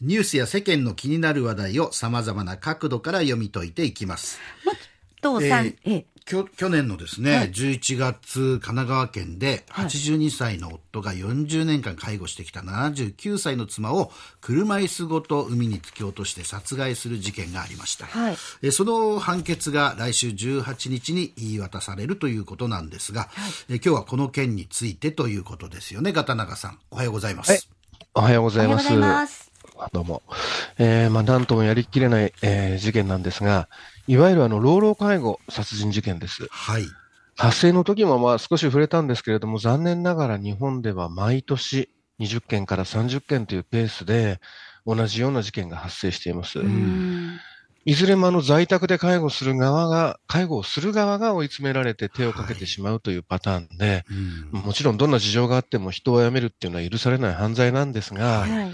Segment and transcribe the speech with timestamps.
[0.00, 4.38] ニュースや世間の気になる話題を様々な角度から読み解いていきます。
[5.20, 18.06] とさん、ええきょ去年のですね、はい11月、神奈川県で82歳の夫が40年間介護してきた79歳の妻を車椅子ごと海に突き落として殺害する事件がありました。
[18.06, 23.28] はいえその判決が来週18日に言い渡されるということなんですが、
[23.68, 26.78] え今日はこの件についてということですよね、片永さん。
[26.90, 27.50] おはようございます。
[27.50, 27.60] はい
[28.12, 29.49] おはようございます。
[29.92, 30.22] どうも。
[30.78, 33.68] えー、まあ、なんともやりきれない、えー事件なんですが、
[34.06, 36.46] いわゆるあの、老老介護殺人事件です。
[36.50, 36.84] はい。
[37.36, 41.88] 発生の時もまあ少し触れたんですけれども、残念ながら日本では毎年
[42.20, 44.40] 20件から30件というペースで、
[44.86, 46.58] 同じような事件が発生しています。
[46.58, 47.38] うん
[47.86, 54.04] いずれもあの在宅で介護する側が、介護をする側が追い詰められて手をかけてしまうというパターンで、
[54.52, 58.72] うんもちろんどんな事情があっても人を辞めるっていうのは許されない犯罪なんですが、はい。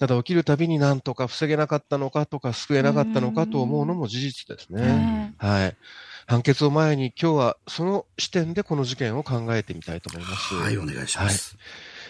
[0.00, 5.34] ただ起きるたびになんとか防げなかったのかとか救えなかったのかと思うのも事実ですね。
[5.36, 5.76] はい。
[6.26, 10.54] 判決を前に今日はその視点でこの事件を考えてみたいと思います。
[10.54, 11.58] はい、お願いします。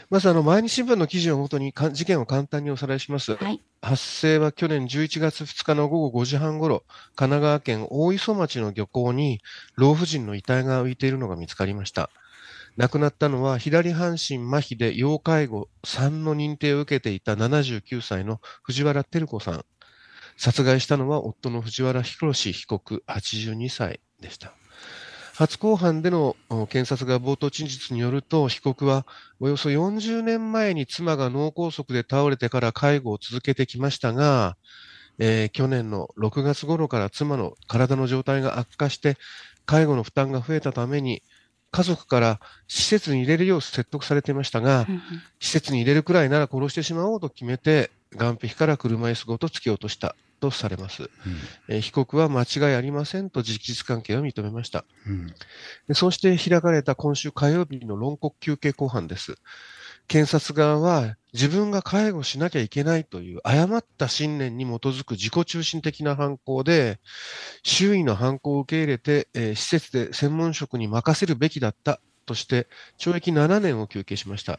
[0.09, 3.35] まずあの、毎日新聞の記事をもとにか事件を簡単におさらいします。
[3.35, 3.61] はい。
[3.83, 6.85] 発生は去年11月2日の午後5時半ごろ、
[7.17, 9.41] 神奈川県大磯町の漁港に
[9.75, 12.11] 老婦人の遺体が浮いているのが見つかりました。
[12.81, 19.65] 亡くなったのは左半身麻痺で要介護3の認定を受けていた79歳の藤原照子さん。
[20.39, 24.55] 殺害したのは夫の藤原博被告82歳でした。
[25.35, 26.37] 初公判での
[26.71, 29.07] 検察が冒頭陳述によると、被告は
[29.41, 34.57] およそ40年前に妻が脳梗塞で倒れてから介護を続けてきましたが、
[35.19, 39.19] えー去年の6月頃から妻の体の状態が悪化して、
[39.67, 41.23] 介護の負担が増えたために、
[41.71, 44.87] 家族から施設に入れるよう説得されていましたが、
[45.39, 51.05] 施設に入れるくらいなら殺してしまおうと決めて、岸壁から車椅子ごと突き落としたとされます。
[51.05, 51.11] うん
[51.69, 54.85] えー被告は間違いありませんと事実関係を認めました。
[55.07, 55.27] うん
[55.89, 59.37] でそして開かれた今週火曜日の論告休憩公判です。
[60.11, 66.99] 検察側は自分が介護しなきゃいけないという誤った信念に基づく自己中心的な犯行で、
[67.63, 72.67] 周囲の犯行を受け入れて、えー施設で専門職に任せるべきだったとして、
[72.99, 74.59] 懲役7年を求刑しました。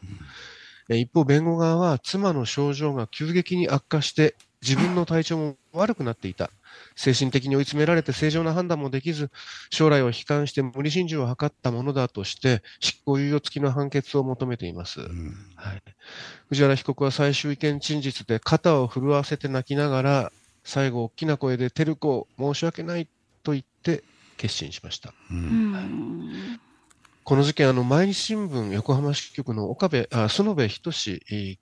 [0.88, 6.50] えー一方、弁護側は妻の症状が急激に悪化して、自分の体調も悪くなっていた。
[6.96, 9.30] 精神的に追い詰められて正常な判断もできず、
[9.70, 15.00] 将来を悲観して無理心中を図ったものだとして、執行猶予付きの判決を求めています。
[15.00, 15.82] うんはい、
[16.48, 20.32] 藤原被告は最終意見陳述で肩を震わせて泣きながら、
[20.64, 23.08] 最後、大きな声で、照子、申し訳ない
[23.42, 24.04] と言って
[24.36, 25.10] 決心しました。
[25.30, 26.51] ううんん
[27.24, 30.92] この事件、あの、毎日新聞横浜支局の岡部、あ、園部仁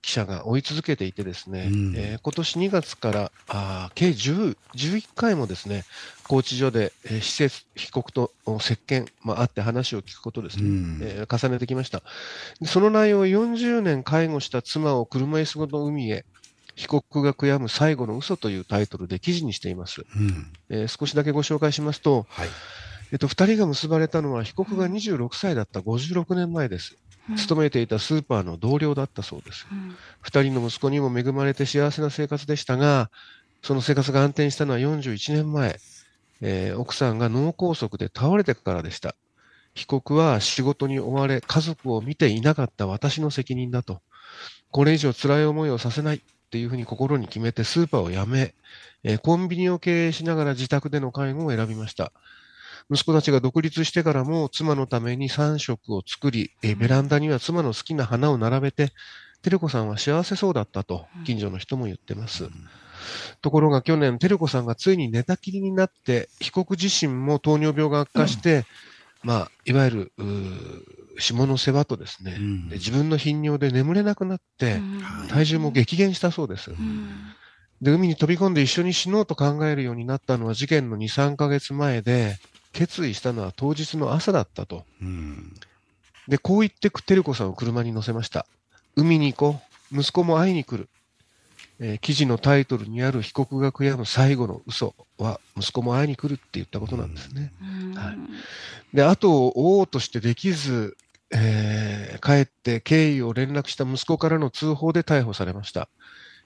[0.01, 5.83] 記者が追い続けていてですね、うんえー今年2月から、あー計10、11回もですね、
[6.23, 12.01] 拘置所で、えー施設、被告とお接見、まあ、会って話を聞くことですね、うんえー重ねてきました。
[12.59, 16.25] でその内容を40年介護した妻を車椅子ごと海へ、
[16.75, 20.01] 被告が悔やむ最後の嘘というタイトルで記事にしています。
[20.15, 22.49] うんえー少しだけご紹介しますと、はい。
[23.11, 26.97] えっと、二人が結ばれたのは被告が26歳だった56年前です。
[27.37, 29.67] 勤めていたスーパーの同僚だったそうです。
[29.71, 33.11] うん二人の息子にも恵まれて幸せな生活でしたが、
[33.61, 35.79] その生活が安定したのは41年前、
[36.41, 39.15] えー奥さんが脳梗塞で倒れてからでした。
[39.73, 44.01] 被告は仕事に追われ、家族を見ていなかった私の責任だと。
[44.71, 46.19] これ以上辛い思いをさせないっ
[46.49, 48.55] ていうふうに心に決めてスーパーを辞め、
[49.03, 52.11] えーコンビニを経営しながら自宅での介護を選びました。
[52.91, 58.91] 息子たちが独立してからも妻のために3食を作り、えーベランダには妻の好きな花を並べて、
[59.41, 62.49] 照子さんは幸せそうだったと近所の人も言ってます。
[63.41, 68.65] ところが去年、照子さんがついに寝たきりになって、被告自身も糖尿病が悪化して、
[69.23, 70.11] まあ、いわゆる、
[71.17, 72.69] 下の世話とですね、うん。
[72.69, 75.29] で自分の頻尿で眠れなくなって、はい。
[75.29, 76.71] 体重も激減したそうです。
[76.71, 77.09] うん。
[77.81, 82.37] で、海に飛び込んで一緒に死のうと考えるようになったのは事件の2、3ヶ月前で、
[82.71, 84.85] 決意したのは当日の朝だったと。
[85.01, 85.53] うん
[86.27, 88.45] で、こう言って照子さんを車に乗せました。
[88.95, 89.59] 海に行こ
[89.91, 89.99] う。
[89.99, 90.89] 息子も会いに来る。
[91.79, 97.51] えー記事のタイトルにある被告が悔やむ最後の嘘は、息子も会いに来るって言ったことなんですね。
[97.61, 98.17] うんはい
[98.93, 100.95] で、後を追おうとしてできず、
[101.31, 105.89] えー帰って経緯を連絡した息子からの通報で逮捕されました。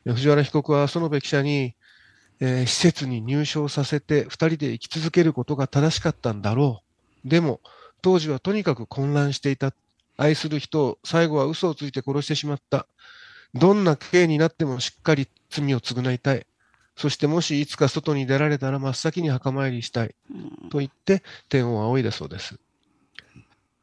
[0.06, 1.76] で藤原被告は園部記者に、
[2.40, 6.82] えー施設に入所させて二人で生き続けることが正しかったんだろ
[7.26, 7.30] う。
[7.30, 7.62] でも、
[8.02, 9.74] 当時はとにかく混乱していた。
[10.18, 12.88] 愛する人を最後は嘘をついて殺してしまった。
[13.54, 16.46] どんな刑になってもしっかり罪を償いたい。
[16.96, 20.16] そしてもしいつか外に出られたら真っ先に墓参りしたい。
[20.70, 22.58] と言って天を仰いだそうです。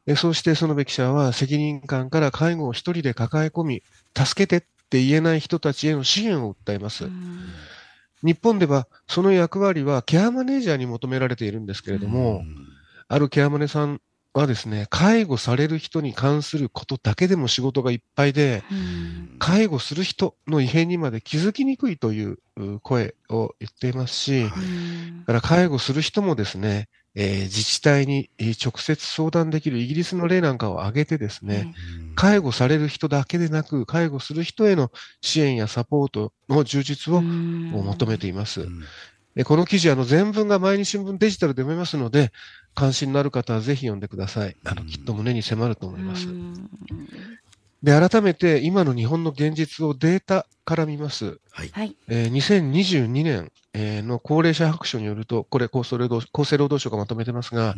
[0.05, 3.83] でそうして園部記者は責任感から介護を一人で抱え込み、
[4.17, 7.05] 助けてって言えない人たちへの支援を訴えます。
[8.23, 12.43] 日本ではその役割はケアマネージャーに求められているんですけれども、
[13.07, 14.01] あるケアマネさん
[14.33, 18.63] はですね、介護される人に関することだけでも仕事がいっぱいで、
[19.39, 24.51] 介護する人の異変にまで気づきにくいというう声を言っていますし、だ
[25.25, 31.73] から介護する人もですね、えー自治体にえー直接相談できるイギリスの例なんかを挙げてですね、
[32.15, 38.67] 介護される人だけでなく、介護する人への支援やサポートの充実を求めています。
[39.35, 42.31] でこの記事、あの全文が毎日新聞デジタルで読めますので、
[42.75, 44.55] 関心のある方はぜひ読んでください。
[44.63, 46.27] あのきっと胸に迫ると思います。
[47.83, 51.37] で、改めて今の日本の現実をデータから見ます。
[51.51, 51.69] はい。
[51.73, 51.95] はい。
[52.07, 57.75] えー2022年えーの高齢者白書によると、これ厚生労働厚生労働省がまとめてますが、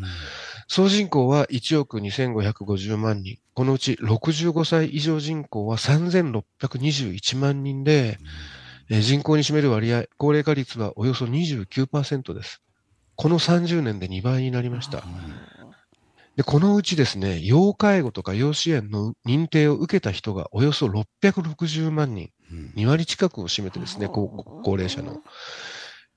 [0.67, 3.37] 総人口は1億2550万人。
[3.55, 8.19] このうち65歳以上人口は3621万人で、
[8.89, 12.61] えー人口に占める割合、高齢化率はおよそ29%です。
[13.15, 15.03] この30年で2倍になりました。
[16.35, 22.31] で、このうちですね、要介護とか要支援の認定を受けた人がおよそ660万人、
[22.75, 25.21] 2割近くを占めてですね、高高齢者の。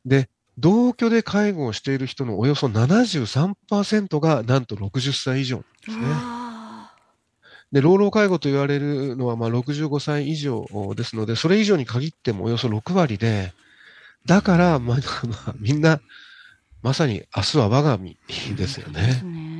[0.04, 0.28] で、
[0.58, 6.04] 同居で介護をしている人のおよそ73%がなんと60歳以上ですね。
[6.06, 6.94] あ
[7.70, 10.66] で、老老介護と言われるのはまあ65歳以上
[10.96, 13.52] ですので、それ以上に限ってもおよそ6割で、
[14.26, 16.00] だから、まあ、まあみんな、
[16.82, 18.16] まさに明日は我が身
[18.56, 19.22] ですよね。
[19.22, 19.57] ね。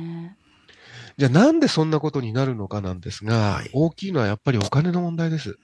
[1.19, 5.57] じゃあなんでそんなことになるのかなんですが、はい大きいのはやっぱりお金の問題です。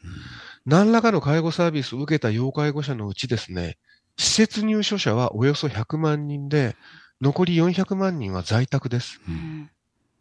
[0.65, 3.77] 何らかの介護サービスを受けた要介護者のうちですね、
[4.17, 6.75] 施設入所者はおよそ100万人で、
[7.21, 9.21] 残り400万人は在宅です。
[9.29, 9.69] うん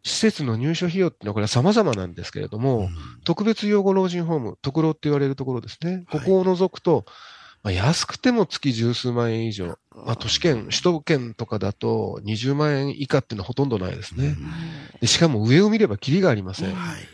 [0.03, 2.89] 施設の入所費用っていうのはこれは様々なんですけれども、
[3.25, 6.05] 特別養護老人ホーム、特労って言われるところですね。
[6.11, 7.05] ここを除くと、
[7.65, 9.79] まあ、安くても月十数万円以上。
[10.05, 14.35] まあ、都市圏、首都圏とかだと20万円以下っていうのはほとんどないですね。
[15.01, 16.75] でしかも上を見ればキリがありません。
[16.75, 17.07] はい。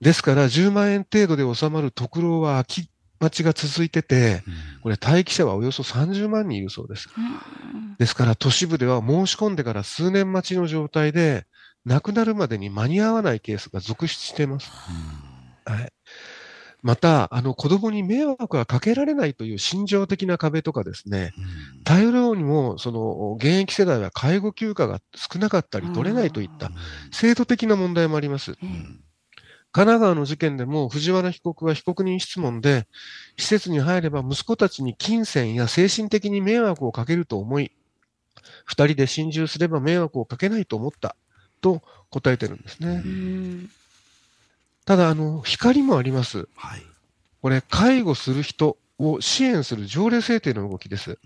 [0.00, 4.42] ですから10万円程度で収まる特労は空き待ちが続いてて、
[4.80, 7.10] これ待機者はおよそ30万人いるそうです。
[7.18, 11.44] うんですから都市部では申し込んでから数年待ちの状態で、
[11.84, 14.70] 亡くなるまでに間に合わないケースが続出しています。
[15.66, 15.92] はい。
[16.82, 21.32] また、あの、子供に迷惑はかけられないという心情的な壁とかですね、
[21.84, 26.70] 頼ろうにも、その、現役世代は介護休暇が少なかったり取れないといった
[27.10, 28.52] 制度的な問題もあります。
[28.52, 29.10] ええ
[29.72, 32.88] 神奈川の事件でも藤原被告は被告人質問で、
[33.36, 37.70] 施設に入れば息子たちに金銭や精神的に迷惑をかけると思い、
[38.64, 41.14] 二人で心中すれば迷惑をかけないと思った
[41.60, 43.02] と答えてるんですね。
[43.04, 43.08] う。
[43.08, 43.70] ん
[44.90, 46.48] ただ、あの、光もあります。
[46.56, 46.82] はい。
[47.42, 51.16] これ、介護する人を支援する条例制定の動きです。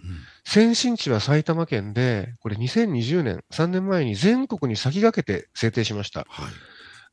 [0.45, 6.27] 先進地は埼玉県で、これ2020年、3年前に全国に先駆けて制定しました。
[6.29, 6.53] はい。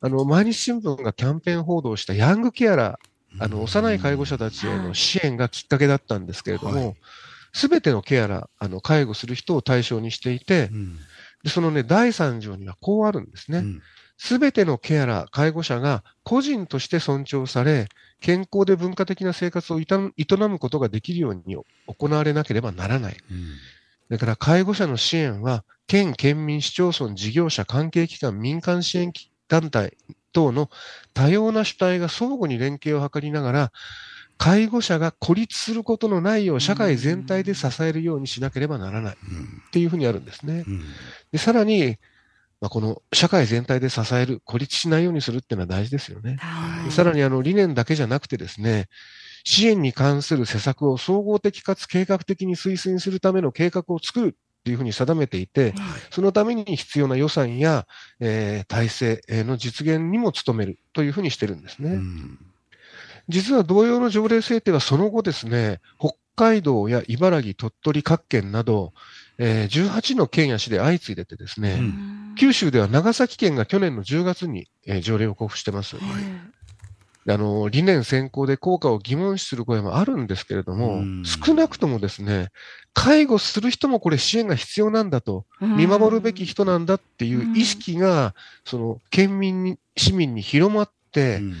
[0.02, 6.96] あの、毎日新聞がキャンペーン報道したヤングケアラー、あの、幼い介護者たちへの支援がきっかけだったんですけれどはも、
[7.54, 10.98] すべてのケアラー、あの、介護する人を対象にしていてう、ん
[11.44, 13.60] でそのね、第3条にはこうあるんですね。
[13.60, 13.82] うん
[14.24, 17.88] すべてのケアラー、介護者が個人として尊重され、
[18.20, 19.86] 健康で文化的な生活を営
[20.48, 21.56] むことができるように
[21.88, 23.16] 行われなければならない。
[23.16, 23.46] うん。
[24.08, 29.12] だから介護者の支援は、県、県民、市町村、事業者、関係機関、民間支援
[29.48, 29.96] 団体
[30.32, 30.70] 等の
[31.14, 33.72] 多様な主体が相互に連携を図りながら、
[34.38, 39.14] 介護者が孤立することのないよう社会全体で支えるようにしなければならない。
[39.14, 39.16] っ
[39.72, 40.62] ていうふうにあるんですね。
[40.64, 40.84] うん。
[41.32, 41.96] で、さらに、
[42.62, 46.36] まあ、この社会全体で支える、孤立しないようにするっていうのは大事ですよね。
[46.36, 48.88] はいさらにあの理念だけじゃなくてですね、
[49.42, 55.74] 支援に関する施策を総合的かつ計画的に推進するための計画を作るっていうふうに定めていて、
[56.10, 57.88] そのために必要な予算や、
[58.20, 61.90] えー体制の実現にも努めるというふうにしてるんですね。
[61.90, 62.38] うん
[63.28, 68.92] 実は同様の条例制定はその後ですね、北海道や茨城、鳥取各県など、
[69.38, 72.34] えー18の県や市で相次いでてですね、うん。
[72.38, 75.96] 九州では長崎県が去年の10月に、えー条例を交付してます。
[77.28, 82.48] あの、理念先行で効果を疑問視する声もあるんですけれどもうん、少なくともですね、
[82.94, 88.34] 介護する人もこれ支援が必要なんだと、見守るべき人なんだっていう意識が、
[88.64, 91.54] その、県民に、市民に広まって、うん。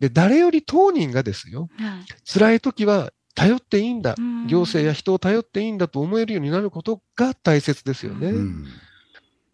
[0.00, 2.30] で、誰より当人がですよ、はい。
[2.30, 4.20] 辛い時は頼っていいんだう。
[4.20, 8.28] ん行政や人を頼っていいんだと思えるようになることが大切ですよね。
[8.28, 8.66] うん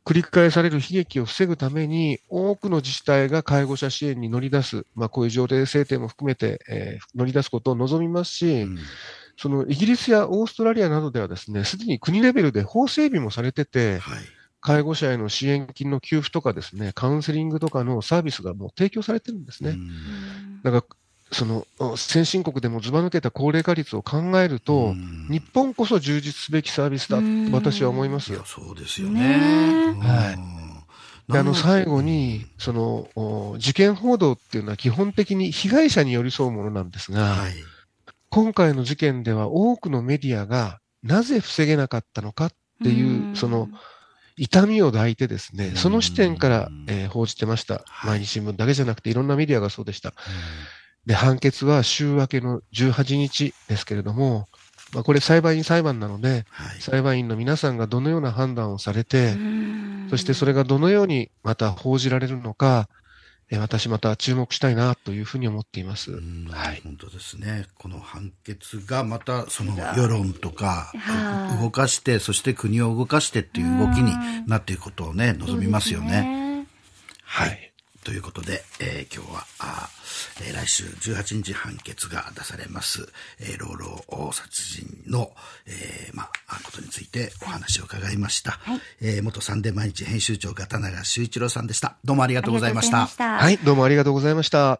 [0.07, 8.79] 繰り返される悲劇を防ぐために、多くの自治体が介護者支援に乗り出す、まあ、こういう条例制定も含めて、えー乗り出すことを望みますし、うん
[9.39, 14.19] そのイギリスやオーストラリアなどではですね、すでに国レベルで法整備もされてて、はい
[14.67, 19.71] 介護者への支援金の給付とかですね、カウンセリングとかのサービスがもう提供されてるんですね。
[19.71, 20.85] うんだから、
[21.33, 25.27] その、お先進国でもずば抜けた高齢化率を考えると、うん。
[25.29, 27.53] 日本こそ充実すべきサービスだとうん。
[27.53, 28.45] 私は思いますいやよ。
[28.47, 29.97] そうですよね。
[30.01, 30.33] は
[31.29, 31.33] い。
[31.33, 37.53] であの、最後に、その、お事件報道っていうのは基本的に被害者に寄り添うものなんですが、はい。
[38.31, 42.53] 今回の事件では多くのメディアがなぜ防げなかったのかっ
[42.85, 43.69] ていう、その、
[44.37, 47.83] 痛みを抱いてですね、その視点から、えー報じてました。
[47.87, 48.11] はい。
[48.11, 50.13] 毎日新聞だけじゃなくていろんなメディアがそうでした。
[51.07, 54.49] で、判決は週明けの18日ですけれども、
[54.93, 62.89] まあ、これ裁判員裁判なので、はい裁判員の皆さんがどのような判断をされて、うんそしてそれがどのようにまた報じられるのか、
[63.51, 66.13] えー私また注目したいなというふうに思っています。
[66.13, 67.67] うんはい本当ですね。
[67.75, 74.13] この判決がまたその世論とかはい動かして、そして国を動かしてっていう動きに
[74.49, 76.07] なっていくことをね、望みますよね。
[76.23, 76.67] ね。
[77.25, 77.66] はい。
[78.07, 83.09] ということで、えー今日は、あーえー来週18日判決が出されます、
[83.41, 85.33] えー老老殺人の、
[85.67, 88.61] えーまあ、ことについてお話を伺いました。
[89.01, 91.97] えー元サンデー毎日編集長、片永修一郎さんでした。
[92.05, 93.03] どうもありがとうございました。
[93.03, 94.75] ありがとうございましたはい、どうもありがとうございました。